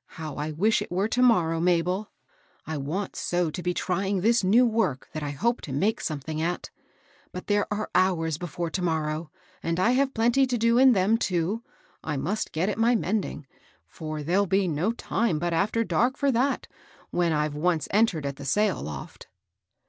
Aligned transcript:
"How 0.20 0.36
I 0.36 0.52
wish 0.52 0.80
it 0.80 0.92
were 0.92 1.08
to 1.08 1.22
morrow, 1.22 1.58
Mabel 1.58 2.12
I 2.68 2.74
I 2.74 2.76
want 2.76 3.16
so 3.16 3.50
to 3.50 3.62
be 3.64 3.74
trying 3.74 4.20
this 4.20 4.44
new 4.44 4.64
work 4.64 5.08
that 5.12 5.24
I 5.24 5.30
hope 5.30 5.60
to 5.62 5.72
make 5.72 6.00
something 6.00 6.40
at. 6.40 6.70
But 7.32 7.48
there 7.48 7.66
are 7.74 7.90
hours 7.92 8.38
before 8.38 8.70
to 8.70 8.80
morrow, 8.80 9.32
and 9.60 9.80
I 9.80 9.90
have 9.90 10.14
plenty 10.14 10.46
to 10.46 10.56
do 10.56 10.78
in 10.78 10.92
them, 10.92 11.18
too. 11.18 11.64
I 12.04 12.16
must 12.16 12.52
get 12.52 12.68
at 12.68 12.78
my 12.78 12.94
mending; 12.94 13.44
for 13.88 14.22
there'll 14.22 14.46
be 14.46 14.68
no 14.68 14.92
time 14.92 15.40
but 15.40 15.52
after 15.52 15.82
dark 15.82 16.16
for 16.16 16.30
that 16.30 16.68
when 17.10 17.32
I'm 17.32 17.54
once 17.54 17.88
entered 17.90 18.24
at 18.24 18.36
the 18.36 18.44
sail 18.44 18.80
loft." 18.80 19.26